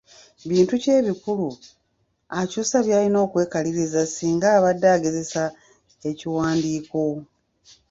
Bintu 0.49 0.73
ki 0.81 0.89
ebikulu 0.99 1.49
akyusa 2.39 2.77
by’alina 2.85 3.19
okwekaliriza 3.25 4.01
singa 4.07 4.47
abadde 4.57 4.87
agezesa 4.97 5.43
ekiwandiiko? 6.09 7.03